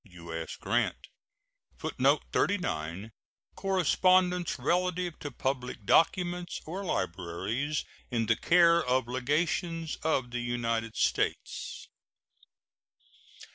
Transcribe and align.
U.S. 0.03 0.55
GRANT. 0.55 1.09
[Footnote 1.77 2.23
39: 2.33 3.11
Correspondence 3.53 4.57
relative 4.57 5.19
to 5.19 5.29
public 5.29 5.85
documents 5.85 6.59
or 6.65 6.83
libraries 6.83 7.85
in 8.09 8.25
the 8.25 8.35
care 8.35 8.83
of 8.83 9.07
legations 9.07 9.97
of 9.97 10.31
the 10.31 10.41
United 10.41 10.95
States. 10.95 11.87